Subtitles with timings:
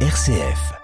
[0.00, 0.74] RCF.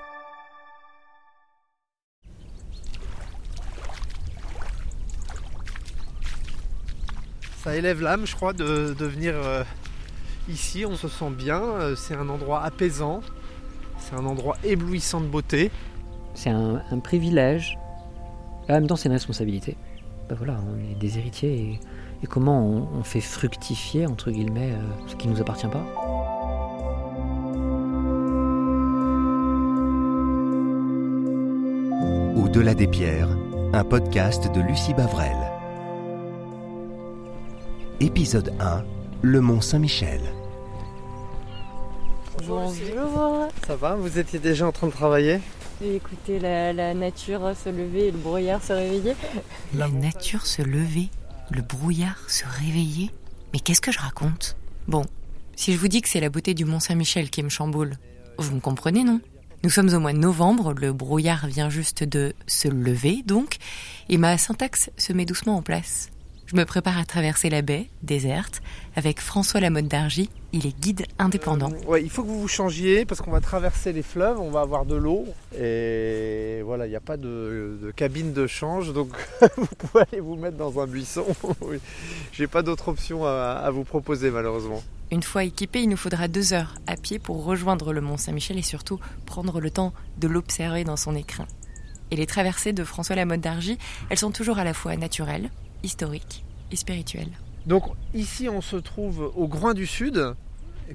[7.62, 9.62] Ça élève l'âme, je crois, de, de venir euh,
[10.48, 10.85] ici.
[10.87, 11.62] On se sent bien.
[11.62, 13.21] euh, C'est un endroit apaisant.
[13.98, 15.71] C'est un endroit éblouissant de beauté.
[16.35, 17.79] C'est un, un privilège.
[18.69, 19.77] Et en même temps, c'est une responsabilité.
[20.29, 21.81] Ben voilà, on est des héritiers et,
[22.23, 25.85] et comment on, on fait fructifier, entre guillemets, euh, ce qui ne nous appartient pas
[32.55, 33.30] Au-delà des pierres,
[33.73, 35.38] un podcast de Lucie Bavrel.
[37.98, 38.84] Épisode 1
[39.23, 40.20] Le Mont Saint-Michel.
[42.47, 43.48] Bonjour.
[43.66, 45.41] Ça va Vous étiez déjà en train de travailler?
[45.80, 49.14] J'ai écouté la, la nature se lever et le brouillard se réveiller.
[49.75, 51.09] La nature se lever,
[51.50, 53.12] le brouillard se réveiller.
[53.55, 54.59] Mais qu'est-ce que je raconte?
[54.89, 55.06] Bon,
[55.56, 57.95] si je vous dis que c'est la beauté du Mont Saint-Michel qui me chamboule,
[58.37, 59.23] vous me comprenez, non?
[59.64, 63.58] Nous sommes au mois de novembre, le brouillard vient juste de se lever, donc,
[64.08, 66.10] et ma syntaxe se met doucement en place.
[66.46, 68.60] Je me prépare à traverser la baie, déserte,
[68.96, 71.70] avec François Lamotte d'Argy, il est guide indépendant.
[71.88, 74.62] Euh, il faut que vous vous changiez parce qu'on va traverser les fleuves, on va
[74.62, 75.27] avoir de l'eau.
[75.56, 79.10] Et voilà, il n'y a pas de, cabine de change, donc
[79.56, 81.24] vous pouvez aller vous mettre dans un buisson.
[82.32, 84.82] J'ai pas d'autre option à vous proposer malheureusement.
[85.12, 88.56] Une fois équipé, il nous faudra deux heures à pied pour rejoindre le Mont Saint-Michel
[88.56, 91.46] et surtout prendre le temps de l'observer dans son écrin.
[92.10, 93.77] Et les traversées de François Lamotte d'Argy,
[94.08, 95.50] elles sont toujours à la fois naturelles,
[95.82, 97.28] historiques et spirituelles.
[97.66, 100.34] Donc ici on se trouve au Groin du Sud,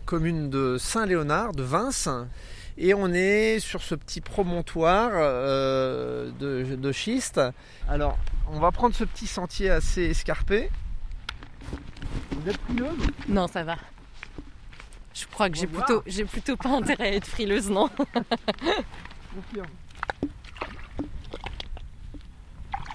[0.05, 2.09] commune de Saint-Léonard, de Vince,
[2.79, 7.39] et on est sur ce petit promontoire euh, de, de schiste.
[7.87, 8.17] Alors
[8.51, 10.71] on va prendre ce petit sentier assez escarpé.
[12.31, 12.97] Vous êtes frileuse
[13.29, 13.77] Non, ça va.
[15.19, 17.89] Je crois que j'ai plutôt, j'ai plutôt pas intérêt à être frileuse, non.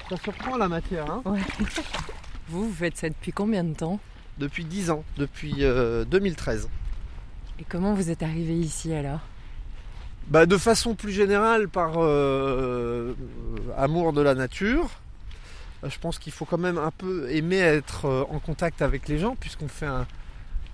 [0.09, 1.23] Ça surprend la matière, hein
[2.48, 3.98] Vous, vous faites ça depuis combien de temps?
[4.39, 6.69] Depuis 10 ans, depuis euh, 2013.
[7.58, 9.20] Et comment vous êtes arrivé ici alors?
[10.29, 13.14] Bah, de façon plus générale, par euh, euh,
[13.77, 14.91] amour de la nature.
[15.83, 19.08] Euh, Je pense qu'il faut quand même un peu aimer être euh, en contact avec
[19.08, 20.07] les gens, puisqu'on fait un,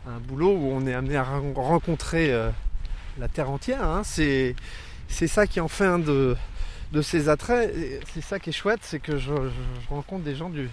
[0.08, 2.50] un boulot où on est amené à ren- rencontrer euh,
[3.18, 3.84] la terre entière.
[3.84, 4.02] hein.
[4.04, 4.54] C'est,
[5.08, 6.36] c'est ça qui en fait un de,
[6.92, 7.74] de ses attraits.
[7.76, 10.68] Et C'est ça qui est chouette, c'est que je, je- je rencontre des gens du,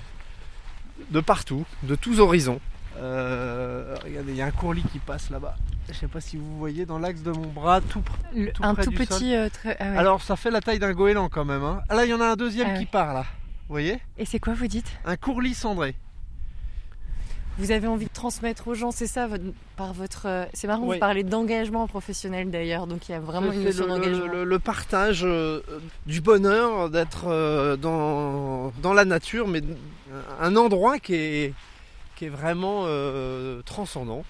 [1.12, 2.59] de partout, de tous horizons.
[2.97, 5.56] Euh, regardez, il y a un courlis qui passe là-bas.
[5.90, 8.01] Je sais pas si vous voyez dans l'axe de mon bras, tout
[8.34, 9.35] Le- Tout Un près tout du petit.
[9.35, 9.97] euh, trait- ah ouais.
[9.97, 11.63] alors ça fait la taille d'un goéland quand même.
[11.63, 11.81] Hein.
[11.90, 12.90] Là il y en a un deuxième Ah qui ouais.
[12.91, 13.25] part là.
[13.68, 14.00] Vous voyez?
[14.18, 14.90] Et c'est quoi vous dites?
[15.06, 15.95] Un courlis cendré.
[17.57, 19.43] Vous avez envie de transmettre aux gens, c'est ça, votre-
[19.77, 20.25] par votre.
[20.25, 20.95] euh, C'est marrant, Oui.
[20.95, 24.27] vous parlez d'engagement professionnel d'ailleurs, donc il y a vraiment une notion d'engagement.
[24.43, 25.61] le- partage euh,
[26.05, 29.61] du bonheur d'être euh, dans, dans la nature, mais
[30.41, 31.53] un endroit qui est,
[32.17, 32.85] qui est vraiment
[33.65, 34.25] transcendant.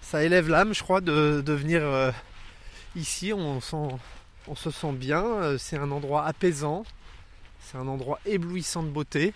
[0.00, 1.82] Ça élève l'âme, je crois, de, de venir
[2.96, 3.32] ici.
[3.32, 3.76] On, sent,
[4.46, 5.56] on se sent bien.
[5.58, 6.84] C'est un endroit apaisant.
[7.60, 9.34] C'est un endroit éblouissant de beauté.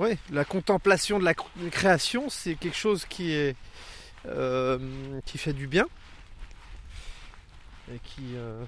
[0.00, 3.06] Ouais, la contemplation de la cr- création, c'est quelque chose
[4.24, 4.78] euh,
[5.26, 5.86] qui fait du bien
[7.92, 8.64] et qui, euh,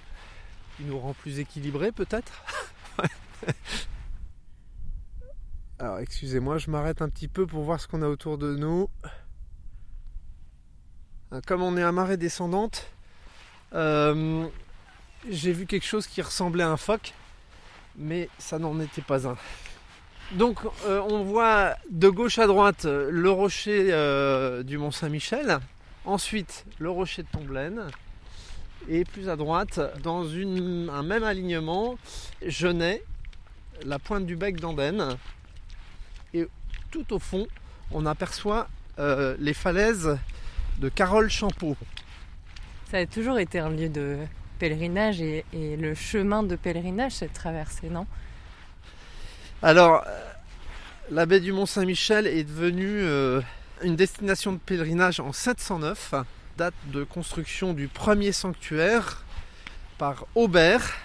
[0.81, 2.44] nous rend plus équilibrés peut-être.
[5.78, 8.91] Alors excusez-moi, je m'arrête un petit peu pour voir ce qu'on a autour de nous.
[11.32, 12.91] Euh, Comme on est à marée descendante,
[13.72, 17.14] j'ai vu quelque chose qui ressemblait à un phoque,
[17.97, 19.38] mais ça n'en était pas un.
[20.30, 25.58] Donc euh, on voit de gauche à droite euh, le rocher euh, du Mont Saint-Michel,
[26.06, 27.88] ensuite le rocher de Tomblaine,
[28.88, 31.98] et plus à droite, dans un même alignement,
[32.46, 33.02] Genet,
[33.84, 35.16] la pointe du bec d'Andenne,
[36.32, 36.48] et
[36.90, 37.46] tout au fond,
[37.90, 38.68] on aperçoit
[38.98, 40.18] les falaises
[40.78, 41.76] de Carole Champeau.
[42.90, 44.18] Ça a toujours été un lieu de
[44.58, 48.06] pèlerinage et, et le chemin de pèlerinage, cette traversée, non?
[49.64, 50.32] Alors, euh,
[51.12, 53.41] la baie du Mont Saint-Michel est devenue euh,
[53.82, 56.14] une destination de pèlerinage en 709,
[56.59, 59.23] date de construction du premier sanctuaire
[59.99, 60.97] par Aubert.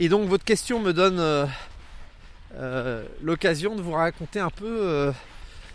[0.00, 1.18] Et donc votre question me donne
[2.54, 5.12] euh, l'occasion de vous raconter un peu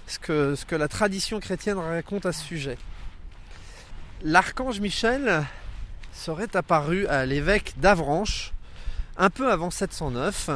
[0.08, 2.80] ce, que, ce que la tradition chrétienne raconte à ce sujet.
[4.24, 5.46] L'archange Michel
[6.14, 8.54] serait apparu à l'évêque d'Avranches
[9.18, 10.50] un peu avant 709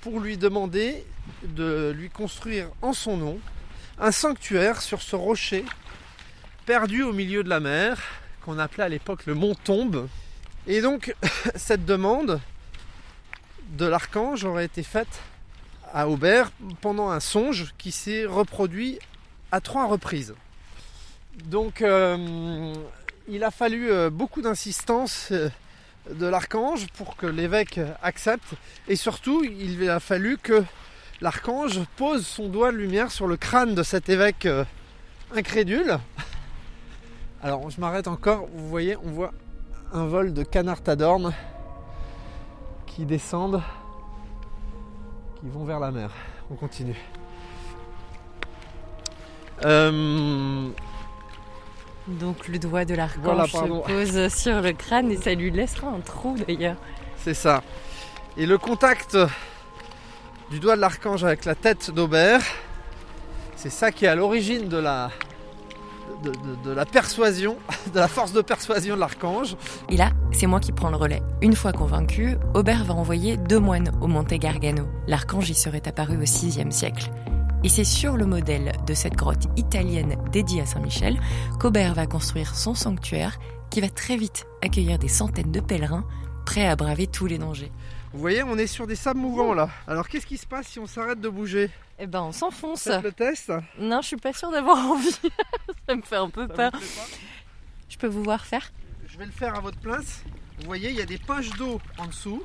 [0.00, 1.04] pour lui demander
[1.42, 3.38] de lui construire en son nom
[3.98, 5.64] un sanctuaire sur ce rocher
[6.66, 7.98] perdu au milieu de la mer,
[8.44, 10.08] qu'on appelait à l'époque le mont Tombe.
[10.66, 11.14] Et donc,
[11.54, 12.40] cette demande
[13.70, 15.20] de l'archange aurait été faite
[15.92, 16.50] à Aubert
[16.80, 18.98] pendant un songe qui s'est reproduit
[19.52, 20.34] à trois reprises.
[21.44, 22.74] Donc, euh,
[23.28, 25.48] il a fallu euh, beaucoup d'insistance euh,
[26.10, 28.54] de l'archange pour que l'évêque accepte.
[28.88, 30.62] Et surtout, il a fallu que
[31.20, 34.64] l'archange pose son doigt de lumière sur le crâne de cet évêque euh,
[35.34, 35.98] incrédule.
[37.42, 38.46] Alors, je m'arrête encore.
[38.54, 39.32] Vous voyez, on voit
[39.92, 41.32] un vol de canards tadornes
[42.86, 43.62] qui descendent,
[45.40, 46.10] qui vont vers la mer.
[46.50, 46.96] On continue.
[49.64, 50.68] Euh,
[52.08, 55.88] Donc le doigt de l'archange Voilà, se pose sur le crâne et ça lui laissera
[55.88, 56.76] un trou d'ailleurs.
[57.16, 57.62] C'est ça.
[58.36, 59.16] Et le contact
[60.50, 62.42] du doigt de l'archange avec la tête d'Aubert,
[63.56, 65.10] c'est ça qui est à l'origine de la,
[66.22, 67.56] de, de- de la persuasion,
[67.94, 69.56] de la force de persuasion de l'archange.
[69.88, 71.22] Et là, c'est moi qui prends le relais.
[71.40, 74.86] Une fois convaincu, Aubert va envoyer deux moines au Monte Gargano.
[75.06, 77.10] L'archange y serait apparu au VIe siècle.
[77.64, 81.18] Et c'est sur le modèle de cette grotte italienne dédiée à Saint-Michel
[81.58, 83.38] qu'Aubert va construire son sanctuaire
[83.70, 86.04] qui va très vite accueillir des centaines de pèlerins
[86.44, 87.72] prêts à braver tous les dangers.
[88.12, 89.70] Vous voyez, on est sur des sables mouvants là.
[89.88, 91.70] Alors qu'est-ce qui se passe si on s'arrête de bouger?
[91.98, 92.82] Eh ben on s'enfonce.
[92.82, 93.50] Faites le test.
[93.78, 95.18] Non, je suis pas sûre d'avoir envie.
[95.88, 96.72] ça me fait un peu Ça peur.
[97.88, 98.72] Je peux vous voir faire?
[99.06, 100.22] Je vais le faire à votre place.
[100.58, 102.42] Vous voyez, il y a des poches d'eau en dessous.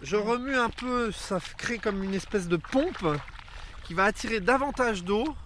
[0.00, 3.06] Je remue un peu, ça crée comme une espèce de pompe
[3.92, 5.36] qui va attirer davantage d'eau.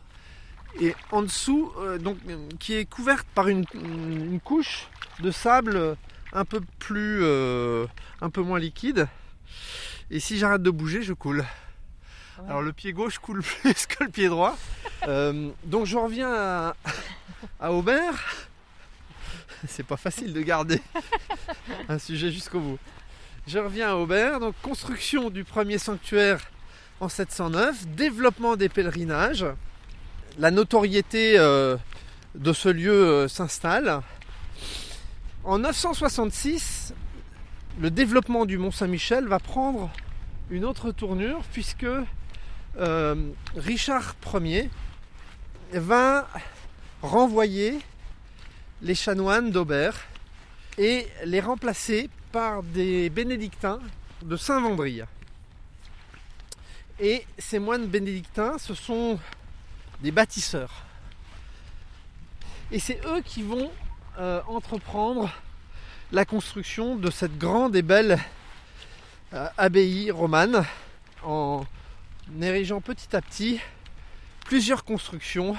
[0.81, 2.19] Et en dessous, euh, donc,
[2.61, 4.87] qui est couverte par une, une couche
[5.19, 5.97] de sable
[6.33, 7.87] un peu plus, euh,
[8.21, 9.09] un peu moins liquide.
[10.13, 11.39] Et si j'arrête de bouger, je coule.
[12.39, 12.45] Ouais.
[12.49, 14.57] Alors le pied gauche coule plus que le pied droit.
[15.09, 16.77] Euh, donc je reviens à,
[17.59, 18.47] à Aubert.
[19.67, 20.81] C'est pas facile de garder
[21.89, 22.79] un sujet jusqu'au bout.
[23.49, 26.49] Je reviens à Aubert, donc construction du premier sanctuaire
[27.01, 29.47] en 709, développement des pèlerinages,
[30.39, 31.77] la notoriété euh,
[32.35, 34.01] de ce lieu euh, s'installe.
[35.45, 36.95] En 966,
[37.81, 39.91] le développement du Mont Saint-Michel va prendre
[40.51, 41.87] une autre tournure puisque
[42.79, 43.15] euh,
[43.57, 44.71] Richard Ier
[45.73, 46.29] va
[47.03, 47.79] renvoyer
[48.83, 50.07] les chanoines d'Aubert
[50.79, 53.81] et les remplacer par des bénédictins
[54.23, 55.03] de Saint-Vendry.
[56.99, 59.19] Et ces moines bénédictins, ce sont
[60.01, 60.85] des bâtisseurs.
[62.73, 63.71] Et c'est eux qui vont
[64.19, 65.31] euh, entreprendre
[66.11, 68.19] la construction de cette grande et belle
[69.35, 70.65] euh, abbaye romane
[71.23, 71.65] en
[72.41, 73.61] érigeant petit à petit
[74.47, 75.57] plusieurs constructions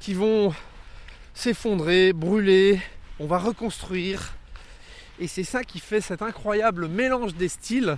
[0.00, 0.52] qui vont
[1.34, 2.80] s'effondrer, brûler,
[3.20, 4.34] on va reconstruire.
[5.18, 7.96] Et c'est ça qui fait cet incroyable mélange des styles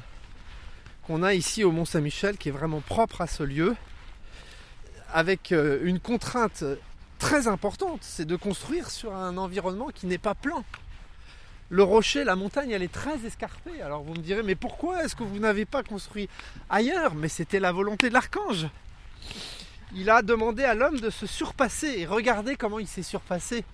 [1.06, 3.76] qu'on a ici au Mont Saint-Michel, qui est vraiment propre à ce lieu,
[5.12, 6.64] avec euh, une contrainte
[7.18, 10.64] très importante, c'est de construire sur un environnement qui n'est pas plan.
[11.70, 13.80] Le rocher, la montagne, elle est très escarpée.
[13.80, 16.28] Alors vous me direz, mais pourquoi est-ce que vous n'avez pas construit
[16.68, 17.14] ailleurs?
[17.14, 18.66] Mais c'était la volonté de l'archange.
[19.94, 23.64] Il a demandé à l'homme de se surpasser et regardez comment il s'est surpassé.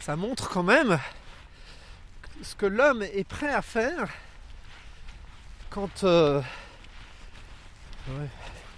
[0.00, 0.98] Ça montre quand même
[2.42, 4.08] ce que l'homme est prêt à faire
[5.70, 6.40] quand euh,
[8.08, 8.28] ouais,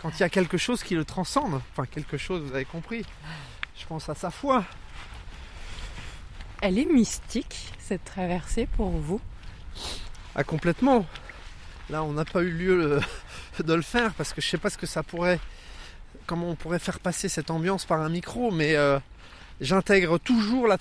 [0.00, 1.60] quand il y a quelque chose qui le transcende.
[1.72, 3.04] Enfin quelque chose, vous avez compris.
[3.78, 4.64] Je pense à sa foi.
[6.60, 9.20] Elle est mystique, cette traversée pour vous
[10.34, 11.06] Ah complètement.
[11.90, 13.00] Là on n'a pas eu lieu le-
[13.64, 15.40] de le faire parce que je sais pas ce que ça pourrait
[16.26, 18.98] comment on pourrait faire passer cette ambiance par un micro, mais euh,
[19.60, 20.76] j'intègre toujours la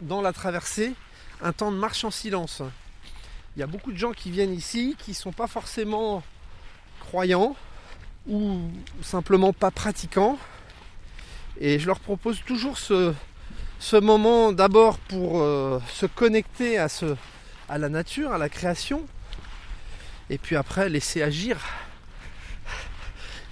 [0.00, 0.94] dans la traversée
[1.42, 2.62] un temps de marche en silence.
[3.56, 6.22] Il y a beaucoup de gens qui viennent ici qui sont pas forcément
[7.00, 7.56] croyants
[8.28, 8.60] ou
[9.02, 10.38] simplement pas pratiquants.
[11.60, 13.12] Et je leur propose toujours ce,
[13.80, 17.16] ce moment d'abord pour euh, se connecter à, ce,
[17.68, 19.06] à la nature, à la création,
[20.30, 21.58] et puis après laisser agir.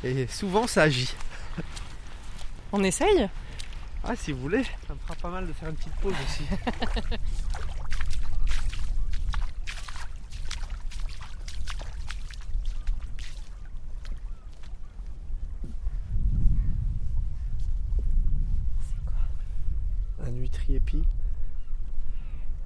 [0.05, 1.15] Et souvent ça agit.
[2.73, 3.29] On essaye?
[4.05, 6.45] Ah si vous voulez, ça me fera pas mal de faire une petite pause aussi.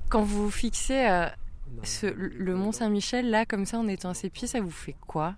[0.08, 1.26] Quand vous fixez euh,
[1.82, 4.96] ce- le Mont Saint-Michel là comme ça en étant à ses pieds, ça vous fait
[5.06, 5.37] quoi?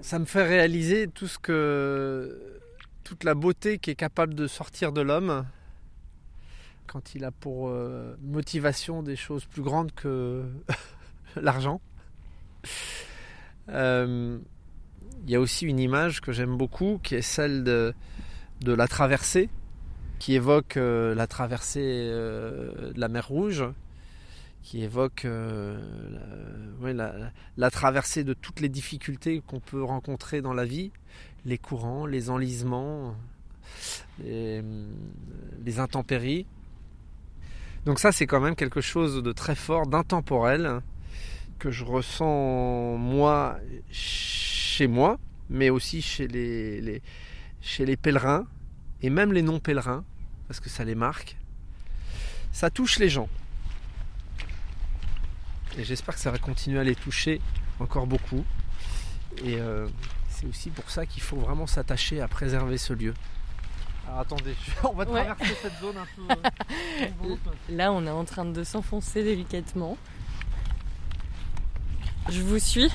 [0.00, 2.60] Ça me fait réaliser tout ce que
[3.04, 5.44] toute la beauté qui est capable de sortir de l'homme
[6.86, 10.44] quand il a pour euh, motivation des choses plus grandes que
[11.36, 11.80] l'argent.
[13.68, 14.38] Euh,
[15.24, 17.94] il y a aussi une image que j'aime beaucoup qui est celle de,
[18.60, 19.48] de la traversée,
[20.22, 23.64] qui évoque euh, la traversée euh, de la mer Rouge,
[24.62, 25.80] qui évoque euh,
[27.56, 30.92] la, traversée de toutes les difficultés qu'on peut rencontrer dans la vie,
[31.44, 33.16] les courants, les enlisements,
[34.22, 34.62] les,
[35.78, 36.46] intempéries.
[37.84, 40.82] Donc ça, c'est quand même quelque chose de très fort, d'intemporel,
[41.58, 43.58] que je ressens moi
[43.90, 45.18] chez moi,
[45.50, 48.46] mais aussi chez les pèlerins
[49.02, 50.04] et même les non-pèlerins,
[50.52, 51.34] parce que ça les marque.
[52.52, 53.26] Ça touche les gens.
[55.78, 57.40] Et j'espère que ça va continuer à les toucher
[57.80, 58.44] encore beaucoup.
[59.42, 59.88] Et euh,
[60.28, 63.14] c'est aussi pour ça qu'il faut vraiment s'attacher à préserver ce lieu.
[64.06, 64.54] Alors attendez,
[64.84, 65.24] on va Ouais.
[65.24, 66.34] traverser cette zone un peu
[67.30, 67.36] euh.
[67.70, 69.96] Là, on est en train de s'enfoncer délicatement.
[72.28, 72.90] Je vous suis.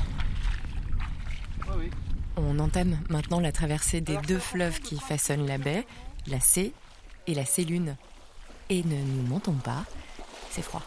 [1.76, 1.90] Oui.
[2.36, 5.88] On entame maintenant la traversée des deux fleuves qui façonnent la baie,
[6.28, 6.72] la C
[7.28, 7.96] et la C-Lune.
[8.70, 9.84] Et ne nous mentons pas,
[10.50, 10.82] c'est froid.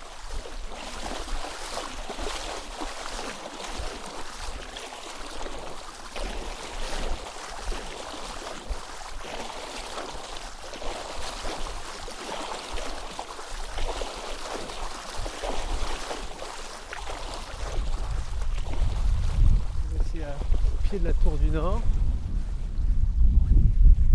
[20.23, 20.37] à-
[20.75, 21.81] au pied de la tour du Nord.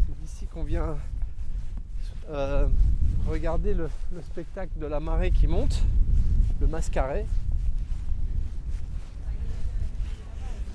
[0.08, 0.98] C'est d'ici qu'on vient
[2.30, 2.68] euh,
[3.28, 5.84] regarder le, le spectacle de la marée qui monte,
[6.62, 7.26] le mascaret.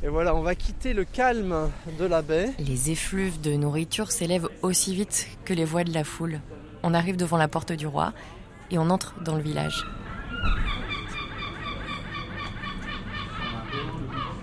[0.03, 2.53] Et voilà, on va quitter le calme de la baie.
[2.59, 6.41] Les effluves de nourriture s'élèvent aussi vite que les voix de la foule.
[6.83, 8.15] On arrive devant la porte du roi
[8.71, 9.85] et on entre dans le village.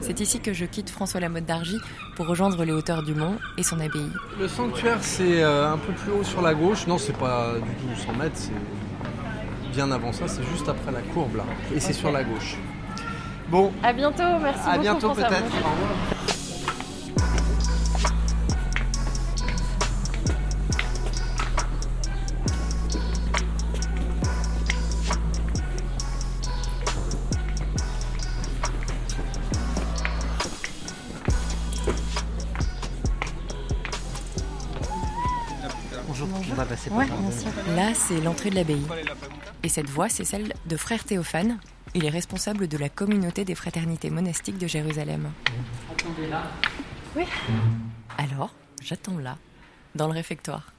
[0.07, 1.77] C'est ici que je quitte François Lamotte d'Argy
[2.15, 4.09] pour rejoindre les hauteurs du mont et son abbaye.
[4.39, 6.87] Le sanctuaire, c'est euh, un peu plus haut sur la gauche.
[6.87, 8.51] Non, c'est pas du tout 100 mètres, c'est
[9.73, 11.43] bien avant ça, c'est juste après la courbe là.
[11.75, 12.55] Et c'est sur la gauche.
[13.49, 14.81] Bon, À bientôt, merci à beaucoup.
[14.81, 15.27] bientôt François.
[15.27, 16.16] peut-être.
[38.07, 38.85] C'est l'entrée de l'abbaye.
[39.63, 41.59] Et cette voie, c'est celle de frère Théophane.
[41.93, 45.31] Il est responsable de la communauté des fraternités monastiques de Jérusalem.
[45.91, 46.43] Attendez là.
[48.17, 49.37] Alors, j'attends là,
[49.95, 50.71] dans le réfectoire.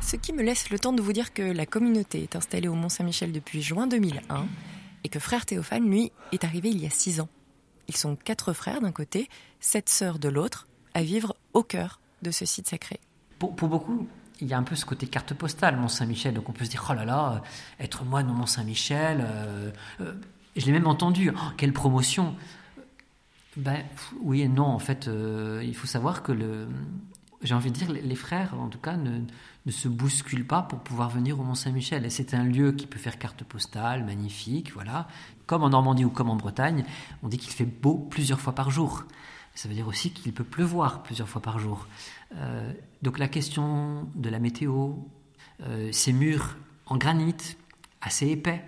[0.00, 2.74] Ce qui me laisse le temps de vous dire que la communauté est installée au
[2.74, 4.46] Mont-Saint-Michel depuis juin 2001
[5.04, 7.28] et que frère Théophane, lui, est arrivé il y a six ans.
[7.86, 9.28] Ils sont quatre frères d'un côté,
[9.60, 12.98] sept sœurs de l'autre, à vivre au cœur de ce site sacré.
[13.38, 14.08] Pour, pour beaucoup,
[14.40, 16.34] il y a un peu ce côté carte postale, Mont-Saint-Michel.
[16.34, 19.20] Donc on peut se dire, oh là là, euh, être moine au Mont-Saint-Michel.
[19.20, 20.12] euh, euh,
[20.56, 22.34] je l'ai même entendu, oh, quelle promotion.
[23.56, 23.84] Ben,
[24.20, 25.08] oui et non, en fait,
[25.62, 26.68] il faut savoir que le.
[27.42, 29.20] J'ai envie de dire, les- frères, en tout cas, ne,
[29.66, 32.04] ne se bousculent pas pour pouvoir venir au Mont-Saint-Michel.
[32.06, 35.06] Et c'est un lieu qui peut faire carte postale, magnifique, voilà.
[35.46, 36.84] Comme en Normandie ou comme en Bretagne,
[37.22, 39.04] on dit qu'il fait beau plusieurs fois par jour.
[39.54, 41.86] Ça veut dire aussi qu'il peut pleuvoir plusieurs fois par jour.
[42.34, 44.94] Euh, donc la question de la météo,
[45.62, 46.56] euh, ces murs
[46.86, 47.56] en granit,
[48.00, 48.64] assez épais,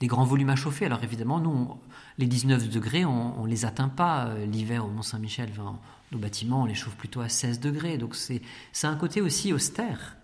[0.00, 0.86] des grands volumes à chauffer.
[0.86, 1.76] Alors évidemment, nous,
[2.18, 5.48] les 19 degrés, on ne les atteint pas euh, l'hiver au Mont-Saint-Michel.
[5.52, 5.78] Enfin,
[6.12, 7.98] nos bâtiments, on les chauffe plutôt à 16 degrés.
[7.98, 8.42] Donc c'est
[8.84, 10.16] un côté aussi austère.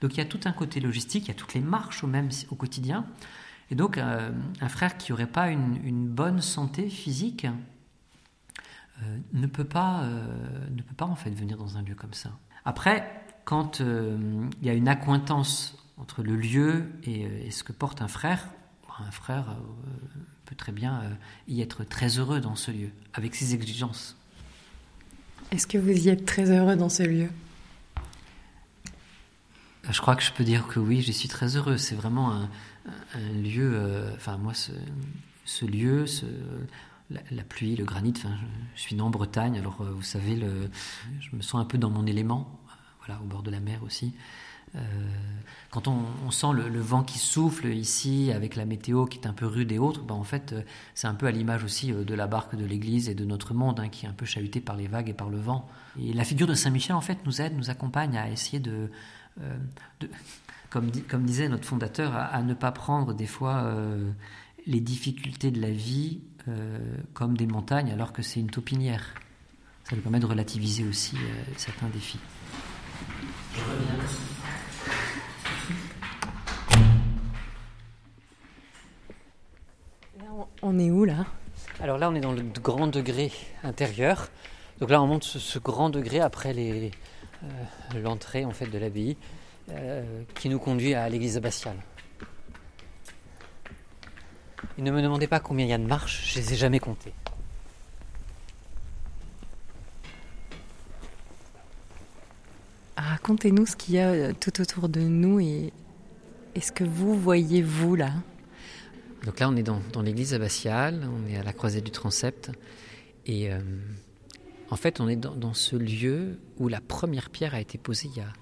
[0.00, 2.54] Donc il y a tout un côté logistique, il y a toutes les marches au,
[2.56, 3.06] quotidien.
[3.70, 7.46] Et donc un frère qui n'aurait pas une bonne santé physique
[9.02, 10.26] euh, ne, peut pas, euh,
[10.70, 12.30] ne peut pas en fait venir dans un lieu comme ça.
[12.64, 17.72] Après, quand euh, il y a une accointance entre le lieu et, et ce que
[17.72, 18.48] porte un frère,
[19.00, 19.56] un frère
[20.44, 21.02] peut très bien
[21.48, 24.16] y être très heureux dans ce lieu, avec ses exigences.
[25.50, 27.28] Est-ce que vous y êtes très heureux dans ce lieu?
[29.90, 31.76] Je crois que je peux dire que oui, j'y suis très heureux.
[31.76, 32.48] C'est vraiment un,
[33.14, 34.72] un lieu, euh, enfin moi, ce,
[35.44, 36.26] ce lieu, ce,
[37.30, 38.34] la, pluie, le granit, enfin,
[38.74, 40.40] je, suis né en Bretagne, alors euh, vous savez,
[41.20, 42.72] je me sens un peu dans mon élément, euh,
[43.04, 44.14] voilà, au bord de la mer aussi.
[44.74, 44.80] Euh,
[45.70, 49.46] quand on, sent le, vent qui souffle ici, avec la météo qui est un peu
[49.46, 50.54] rude et autres, ben en fait,
[50.94, 53.80] c'est un peu à l'image aussi de la barque de l'Église et de notre monde,
[53.80, 55.68] hein, qui est un peu chahuté par les vagues et par le vent.
[56.00, 58.90] Et la figure de Saint Michel, en fait, nous aide, nous accompagne à essayer de,
[60.70, 60.90] comme,
[61.26, 63.74] disait notre fondateur, à, ne pas prendre des fois
[64.66, 66.20] les difficultés de la vie
[67.14, 69.14] comme des montagnes alors que c'est une taupinière.
[69.84, 71.16] Ça nous permet de relativiser aussi
[71.56, 72.20] certains défis.
[73.54, 74.32] Je reviens.
[80.64, 81.26] On est où là?
[81.80, 83.32] Alors là, on est dans le grand degré
[83.64, 84.28] intérieur.
[84.78, 86.88] Donc là, on monte ce, grand degré après euh,
[88.00, 89.16] l'entrée en fait de l'abbaye
[89.70, 91.76] euh, qui nous conduit à l'église abbatiale.
[94.78, 96.78] Et ne me demandez pas combien il y a de marches, je les ai jamais
[96.78, 97.12] comptées.
[102.96, 105.72] Racontez-nous ce qu'il y a euh, tout autour de nous et,
[106.54, 108.12] et ce que vous voyez vous là.
[109.24, 112.50] Donc là, on est dans, l'église abbatiale, on est à la croisée du transept.
[113.24, 113.60] Et euh,
[114.70, 118.18] en fait, on est dans, ce lieu où la première pierre a été posée il
[118.18, 118.32] y a,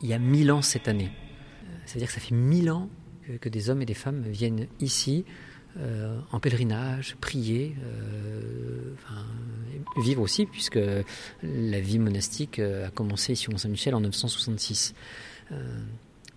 [0.00, 1.10] il y a mille ans cette année.
[1.10, 2.88] Euh, c'est-à-dire que ça fait mille ans
[3.40, 5.24] que, des hommes et des femmes viennent ici
[5.78, 7.76] euh, en pèlerinage, prier,
[9.96, 10.78] vivre aussi, puisque
[11.42, 14.94] la vie monastique a commencé ici au Mont-Saint-Michel en 966.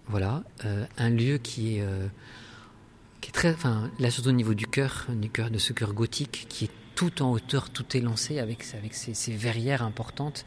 [0.08, 0.44] voilà,
[0.98, 5.58] un lieu qui est très, enfin, là surtout au niveau du cœur, du cœur de
[5.58, 10.46] ce cœur gothique qui est tout en hauteur, tout élancé avec, avec ces, verrières importantes.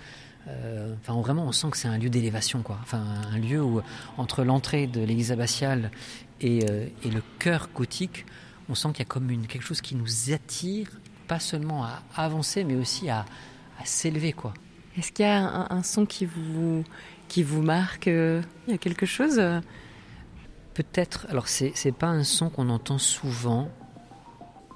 [0.48, 2.78] Euh, enfin, vraiment, on sent que c'est un lieu d'élévation, quoi.
[2.82, 3.02] Enfin,
[3.32, 3.82] un lieu où,
[4.16, 5.90] entre l'entrée de l'église abbatiale
[6.40, 8.26] et, euh, et, le cœur gothique,
[8.68, 10.88] on sent qu'il y a comme une, quelque chose qui nous attire,
[11.28, 13.24] pas seulement à avancer, mais aussi à,
[13.80, 14.54] à s'élever, quoi.
[14.96, 16.82] Est-ce qu'il y a un, un, son qui vous,
[17.28, 19.40] qui vous marque euh, Il y a quelque chose
[20.74, 23.70] Peut-être, alors c'est, c'est pas un son qu'on entend souvent,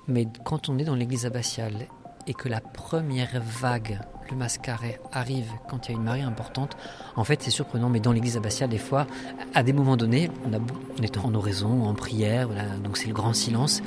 [0.09, 1.87] mais quand on est dans l'église abbatiale
[2.27, 4.01] et que la première vague,
[4.31, 6.77] le mascaret, arrive quand il y a une marée importante,
[7.17, 9.07] en fait c'est surprenant, mais dans l'église abbatiale, des fois,
[9.55, 13.15] à des moments donnés, on, on est en oraison, en prière, voilà, donc c'est le
[13.15, 13.83] grand silence,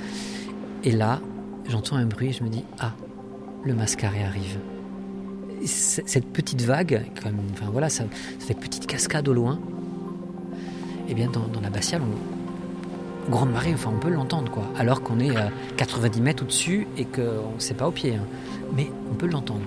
[0.83, 1.21] et là,
[1.69, 2.93] j'entends un bruit et je me dis, ah,
[3.63, 4.59] le mascaret arrive.
[5.65, 8.03] Cette petite vague, comme, enfin voilà, ça,
[8.39, 9.59] fait petite cascade au loin,
[11.07, 12.01] eh bien dans, la l'abbatiale,
[13.29, 14.63] grande marée, enfin on peut l'entendre quoi.
[14.77, 18.15] Alors qu'on est à 90 mètres au-dessus et qu'on ne sait pas au pied.
[18.15, 18.25] Hein.
[18.75, 19.65] Mais on peut l'entendre.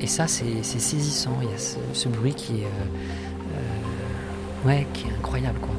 [0.00, 1.36] Et ça c'est saisissant.
[1.42, 1.58] Il y a
[1.94, 2.68] ce, bruit qui est, euh,
[4.64, 5.70] euh, ouais, qui est incroyable quoi.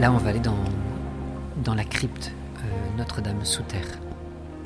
[0.00, 0.64] Là, on va aller dans,
[1.62, 4.00] dans la crypte euh, Notre-Dame sous terre,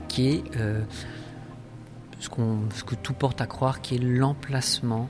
[0.09, 0.45] qui est
[2.21, 5.09] ce, ce, que tout porte à croire, qui est l'emplacement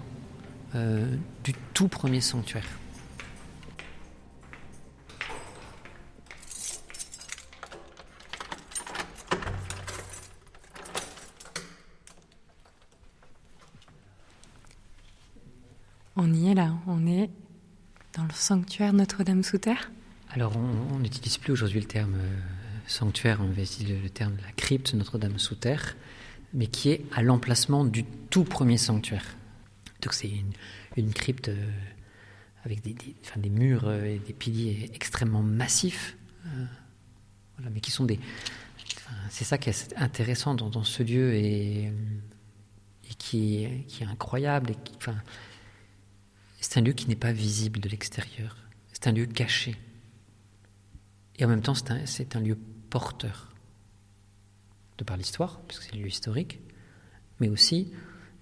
[0.74, 2.66] euh, du tout premier sanctuaire.
[16.18, 17.30] On y est là, on est
[18.14, 19.90] dans le sanctuaire Notre-Dame sous terre.
[20.30, 22.36] Alors on n'utilise plus aujourd'hui le terme euh,
[22.86, 25.94] sanctuaire, on va utiliser le terme de la crypte Notre-Dame sous terre
[26.52, 29.36] mais qui est à l'emplacement du tout premier sanctuaire.
[30.00, 30.30] Donc c'est
[30.96, 31.70] une, crypte euh,
[32.64, 36.64] avec des, murs euh, et des piliers extrêmement massifs, euh,
[37.72, 38.20] mais qui sont des...
[39.30, 41.92] c'est ça qui est intéressant dans, ce lieu et,
[43.18, 44.74] qui, est, incroyable.
[46.60, 48.56] C'est un lieu qui n'est pas visible de l'extérieur.
[48.92, 49.76] C'est un lieu caché.
[51.38, 52.58] Et en même temps, c'est un lieu
[52.90, 53.55] porteur
[54.98, 56.60] de par l'histoire, puisque c'est un lieu historique,
[57.40, 57.92] mais aussi,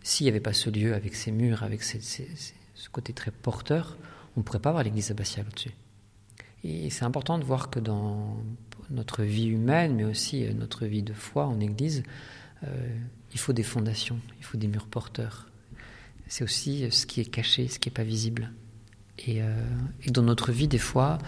[0.02, 3.96] s'il n'y avait pas ce lieu avec ses murs, avec ce côté très porteur,
[4.36, 5.72] on ne pourrait pas avoir l'église abbatiale au-dessus.
[6.64, 8.36] Et c'est important de voir que dans
[8.90, 12.02] notre vie humaine, mais aussi euh, notre vie de foi en église,
[12.64, 12.98] euh,
[13.32, 15.48] il faut des fondations, il faut des murs porteurs.
[16.26, 18.50] C'est aussi euh, ce qui est caché, ce qui n'est pas visible.
[19.18, 19.42] Et,
[20.02, 21.18] et, dans notre vie, des fois,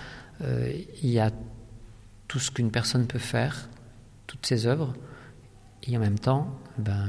[0.40, 1.30] il y a
[2.26, 3.68] tout ce qu'une personne peut faire,
[4.26, 4.92] toutes ses œuvres,
[5.88, 7.08] et en même temps, ben,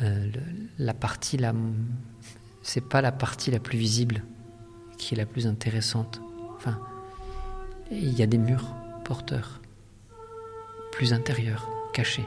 [0.00, 0.30] euh, euh,
[0.78, 1.52] la partie la,
[2.62, 4.22] c'est pas la partie la plus visible
[4.96, 6.20] qui est la plus intéressante.
[6.56, 6.80] Enfin,
[7.90, 9.60] il y a des murs porteurs,
[10.92, 12.26] plus intérieurs, cachés.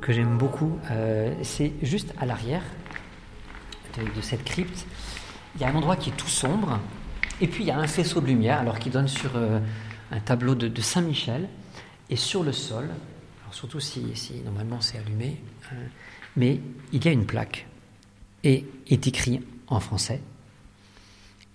[0.00, 0.78] Que j'aime beaucoup.
[0.90, 2.62] Euh, c'est juste à l'arrière
[3.96, 4.86] de, cette crypte.
[5.54, 6.78] Il y a un endroit qui est tout sombre.
[7.40, 9.60] Et puis il y a un faisceau de lumière alors qui donne sur euh,
[10.10, 11.48] un tableau de, Saint-Michel.
[12.10, 12.88] Et sur le sol,
[13.50, 14.02] surtout si,
[14.44, 15.76] normalement c'est allumé, hein,
[16.36, 16.60] mais
[16.92, 17.66] il y a une plaque.
[18.44, 20.20] Et est écrit en français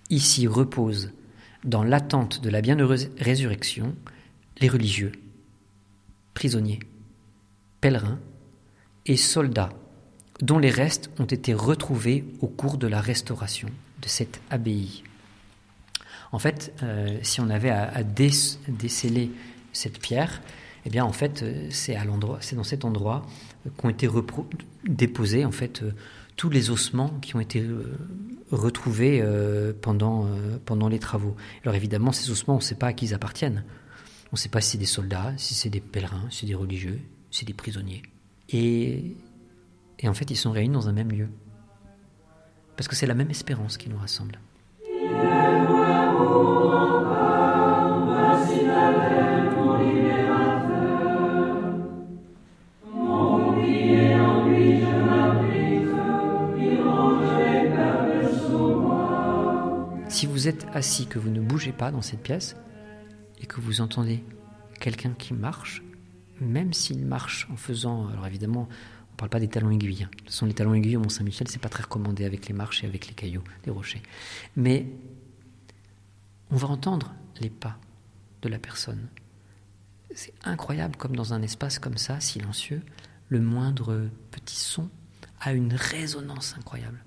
[0.09, 1.11] Ici repose,
[1.63, 3.95] dans l'attente de la bienheureuse résurrection,
[4.59, 5.13] les religieux,
[6.33, 6.79] prisonniers,
[7.83, 8.19] pèlerins
[9.05, 9.73] et soldats
[10.41, 13.67] dont les restes ont été retrouvés au cours de la restauration
[14.01, 15.03] de cette abbaye.
[16.31, 19.31] En fait, euh, si on avait à, déceler
[19.73, 20.41] cette pierre,
[20.85, 23.25] eh bien, en fait, euh, c'est à dans cet endroit
[23.75, 24.07] qu'ont été
[24.85, 25.91] déposés en fait euh,
[26.37, 27.65] tous les ossements qui ont été
[28.49, 29.21] retrouvés
[29.81, 31.35] pendant les travaux.
[31.63, 33.65] Alors évidemment, ces ossements, on ne sait pas à qui ils appartiennent.
[34.31, 36.55] On ne sait pas si c'est des soldats, si c'est des pèlerins, si c'est des
[36.55, 36.99] religieux,
[37.33, 38.03] c'est des prisonniers.
[38.49, 39.17] Et,
[39.99, 41.29] et en fait, ils sont réunis dans un même lieu.
[42.77, 44.39] Parce que c'est la même espérance qui nous rassemble.
[60.07, 62.55] Si vous êtes assis, que vous ne bougez pas dans cette pièce,
[63.41, 64.23] et que vous entendez
[64.79, 65.81] quelqu'un qui marche,
[66.43, 70.07] même s'il marche en faisant, alors évidemment, on ne parle pas des talons aiguilles.
[70.27, 72.87] Ce sont les talons aiguilles au Mont-Saint-Michel, c'est pas très recommandé avec les marches et
[72.87, 74.01] avec les cailloux, les rochers.
[74.55, 74.87] Mais
[76.51, 77.77] on va entendre les pas
[78.41, 79.07] de la personne.
[80.15, 82.81] C'est incroyable comme dans un espace comme ça, silencieux,
[83.29, 84.89] le moindre petit son
[85.39, 87.03] a une résonance incroyable.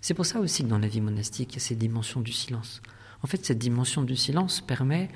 [0.00, 2.32] C'est pour ça aussi que dans la vie monastique, il y a cette dimension du
[2.32, 2.80] silence.
[3.22, 5.08] En fait, cette dimension du silence permet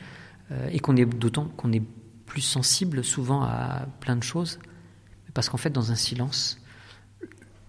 [0.51, 1.83] euh, et qu'on est d'autant qu'on est
[2.31, 4.61] plus sensible souvent à plein de choses,
[5.35, 6.61] parce qu'en fait, dans un silence,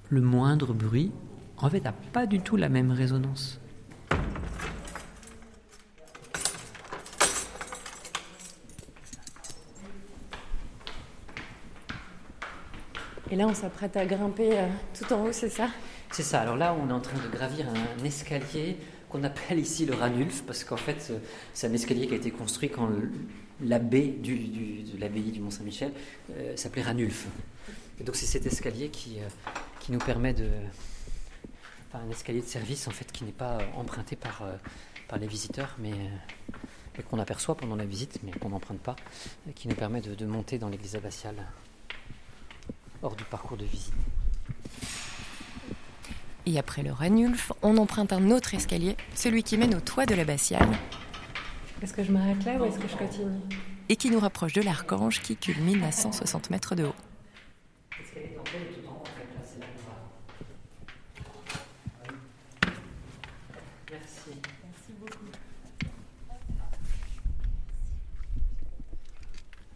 [0.09, 1.11] le moindre bruit,
[1.57, 3.59] en fait, n'a pas du tout la même résonance.
[13.31, 15.69] Et là, on s'apprête à grimper euh, tout en haut, c'est ça?
[16.11, 16.41] C'est ça.
[16.41, 18.77] Alors là, on est en train de gravir un escalier
[19.09, 21.11] qu'on appelle ici le Ranulf, parce qu'en fait,
[21.55, 22.87] c'est un escalier qui a été construit quand
[23.63, 25.91] l'abbé de l'abbaye du Mont-Saint-Michel
[26.31, 27.27] euh, s'appelait Ranulf.
[27.99, 29.27] Et donc c'est cet escalier qui, euh,
[29.89, 30.49] nous permet de...
[31.93, 34.43] Un escalier de service, en fait, qui n'est pas euh, emprunté par,
[35.19, 35.91] les visiteurs, mais
[37.09, 38.95] qu'on aperçoit pendant la visite, mais qu'on n'emprunte pas,
[39.55, 41.35] qui nous permet de, monter dans l'église abbatiale
[43.03, 43.93] hors du parcours de visite.
[46.45, 50.15] Et après le Ranulf, on emprunte un autre escalier, celui qui mène au toit de
[50.15, 50.69] l'abbatiale.
[51.81, 53.39] Est-ce que je m'arrête là ou est-ce que je continue
[53.89, 56.95] Et qui nous rapproche de l'archange qui culmine à 160 mètres de haut.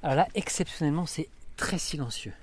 [0.03, 2.33] Alors là, exceptionnellement, c'est très silencieux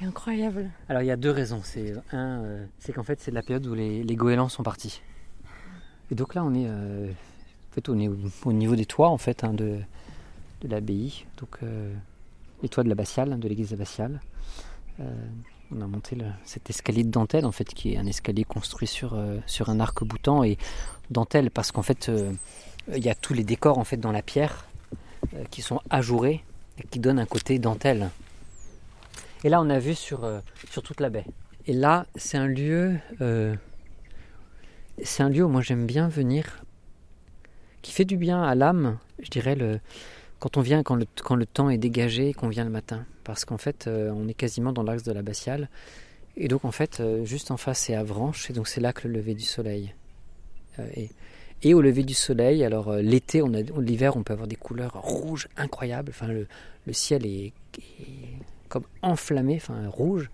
[0.00, 0.70] incroyable.
[0.88, 1.60] Alors il y a deux raisons.
[1.64, 5.02] C'est un, euh, c'est qu'en fait c'est la période où les, les, goélands sont partis.
[6.10, 7.10] Et donc là on est, euh,
[7.80, 8.08] fait, on est
[8.44, 9.78] au, niveau des toits en fait hein, de,
[10.62, 11.94] l'abbaye, donc euh,
[12.62, 14.20] les toits de l'abbatiale, de l'église abbatiale.
[14.98, 19.16] on a monté cet escalier de dentelle en fait qui est un escalier construit sur,
[19.46, 20.58] sur un arc boutant et
[21.10, 22.10] dentelle parce qu'en fait
[22.92, 24.66] il y a tous les décors en fait dans la pierre
[25.50, 26.42] qui sont ajourés
[26.78, 28.10] et qui donnent un côté dentelle.
[29.44, 31.24] Et là, on a vu sur, euh, sur toute la baie.
[31.66, 33.54] Et là, c'est un lieu, euh,
[35.02, 36.64] c'est un lieu où moi j'aime bien venir,
[37.82, 39.80] qui fait du bien à l'âme, je dirais, le,
[40.38, 43.04] quand on vient, quand le, quand le temps est dégagé, qu'on vient le matin.
[43.24, 45.68] Parce qu'en fait, euh, on est quasiment dans l'axe de l'abbatiale.
[46.36, 49.14] Et donc, en fait, juste en face, c'est Avranches, et donc c'est là que le
[49.14, 49.92] lever du soleil.
[50.94, 51.10] Et,
[51.64, 55.02] et, au lever du soleil, alors l'été, on a, l'hiver, on peut avoir des couleurs
[55.02, 56.10] rouges incroyables.
[56.10, 56.46] Enfin, le,
[56.86, 57.52] le ciel est
[58.68, 60.30] comme enflammé, enfin rouge.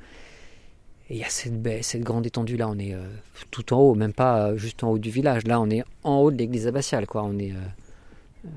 [1.10, 3.06] Et il y a cette baie, cette grande étendue là, on est euh,
[3.50, 5.44] tout en haut, même pas euh, juste en haut du village.
[5.44, 7.24] Là, on est en haut de l'église abbatiale, quoi.
[7.24, 7.52] On est.
[7.52, 8.48] Euh,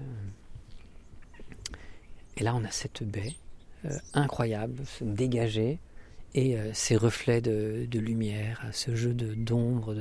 [2.37, 3.33] et là, on a cette baie
[4.13, 5.79] incroyable, dégagée,
[6.35, 9.95] et ces reflets de, lumière, ce jeu de d'ombre,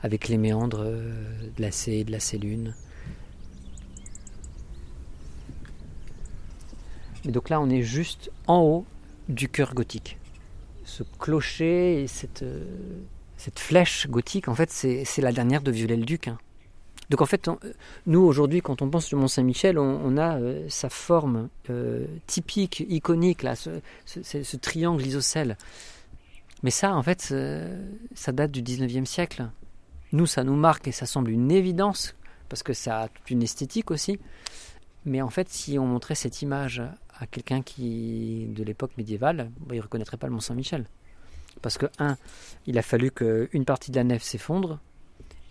[0.00, 2.74] avec les méandres de la C, de la C-lune.
[7.24, 8.86] Et donc là, on est juste en haut
[9.28, 10.18] du cœur gothique.
[10.86, 12.64] Ce clocher et cette, euh,
[13.36, 16.28] cette flèche gothique, en fait, c'est la dernière de Viollet-le-Duc.
[16.28, 16.38] Hein.
[17.10, 17.48] Donc en fait,
[18.06, 21.48] nous aujourd'hui, quand on pense au Mont Saint-Michel, on, a sa forme
[22.26, 23.70] typique, iconique, là, ce,
[24.06, 25.56] ce triangle isocèle.
[26.64, 27.32] Mais ça, en fait,
[28.14, 29.48] ça date du 19e siècle.
[30.10, 32.16] Nous, ça nous marque et ça semble une évidence,
[32.48, 34.18] parce que ça a toute une esthétique aussi.
[35.06, 36.82] Mais en fait, si on montrait cette image
[37.18, 40.86] à quelqu'un de l'époque médiévale, bah, il ne reconnaîtrait pas le Mont Saint-Michel.
[41.62, 42.18] Parce que, un,
[42.66, 44.80] il a fallu qu'une partie de la nef s'effondre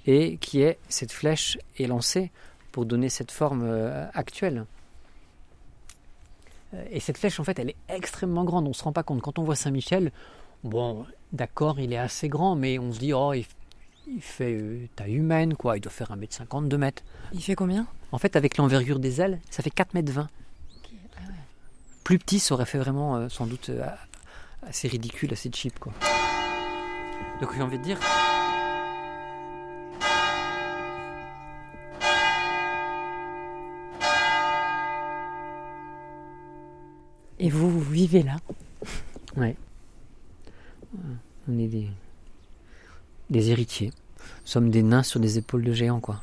[0.05, 2.31] et qui est cette flèche élancée
[2.71, 4.65] pour donner cette forme euh, actuelle.
[6.91, 8.65] Et cette flèche, en fait, elle est extrêmement grande.
[8.65, 9.21] On ne se rend pas compte.
[9.21, 10.11] Quand on voit Saint-Michel,
[10.65, 13.45] bon, d'accord, il est assez grand, mais on se dit, oh, il,
[14.19, 15.77] fait euh, taille humaine, quoi.
[15.77, 17.03] Il doit faire 1m50, 2 mètres.
[17.33, 17.87] Il fait combien?
[18.15, 20.29] En fait, avec l'envergure des ailes, ça fait 4 mètres 20.
[22.05, 23.85] Plus petit, ça aurait fait vraiment, euh, sans doute, euh,
[24.65, 25.91] assez ridicule, assez cheap, quoi.
[27.41, 27.99] Donc j'ai envie de dire,
[37.37, 38.37] Et vous, vous vivez là?
[39.35, 39.57] Ouais.
[41.49, 41.89] On est des,
[43.29, 43.91] des héritiers.
[44.19, 46.21] Nous sommes des nains sur des épaules de géants, quoi.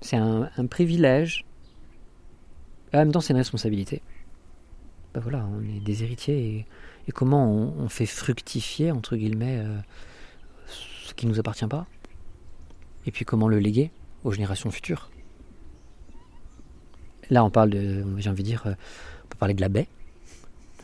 [0.00, 1.44] C'est un, privilège.
[2.92, 4.02] en même temps, c'est une responsabilité.
[5.14, 6.66] Ben voilà, on est des héritiers
[7.06, 9.78] et, comment on, fait fructifier, entre guillemets, euh,
[10.68, 11.86] ce qui ne nous appartient pas?
[13.06, 13.90] Et puis comment le léguer
[14.24, 15.10] aux générations futures?
[17.30, 18.74] Là, on parle de, j'ai envie de dire, euh,
[19.24, 19.88] on peut parler de la baie,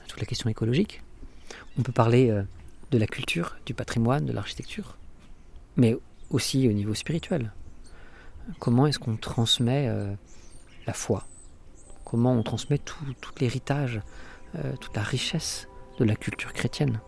[0.09, 1.03] toute la question écologique.
[1.79, 2.43] On peut parler euh,
[2.91, 4.97] de la culture, du patrimoine, de l'architecture,
[5.77, 5.97] mais
[6.31, 7.53] aussi au niveau spirituel.
[8.59, 10.15] Comment est-ce qu'on transmet euh,
[10.87, 11.25] la foi?
[12.05, 13.05] Comment on transmet tout,
[13.41, 14.01] l'héritage,
[14.57, 17.01] euh, toute la richesse de la culture chrétienne?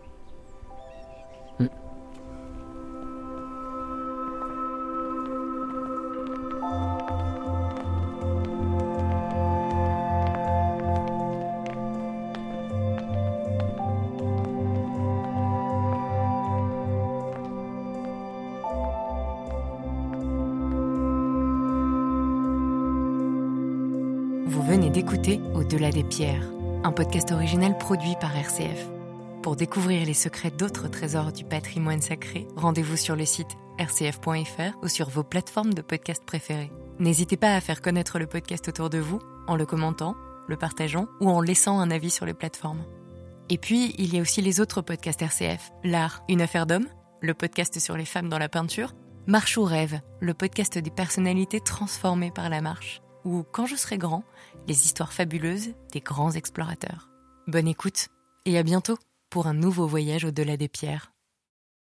[24.89, 26.49] D'écouter Au-delà des pierres,
[26.83, 28.87] un podcast original produit par RCF.
[29.43, 34.87] Pour découvrir les secrets d'autres trésors du patrimoine sacré, rendez-vous sur le site rcf.fr ou
[34.87, 36.71] sur vos plateformes de podcast préférées.
[36.99, 40.15] N'hésitez pas à faire connaître le podcast autour de vous en le commentant,
[40.47, 42.83] le partageant ou en laissant un avis sur les plateformes.
[43.49, 45.71] Et puis, il y a aussi les autres podcasts RCF.
[45.83, 46.87] L'art, une affaire d'homme,
[47.21, 48.93] le podcast sur les femmes dans la peinture,
[49.25, 53.97] Marche ou rêve, le podcast des personnalités transformées par la marche ou Quand je serai
[53.97, 54.23] grand,
[54.67, 57.09] les histoires fabuleuses des grands explorateurs.
[57.45, 58.07] Bonne écoute
[58.45, 58.97] et à bientôt
[59.29, 61.11] pour un nouveau voyage au-delà des pierres.